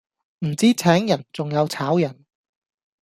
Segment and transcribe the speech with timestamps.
[0.39, 2.25] 唔止請人仲有炒人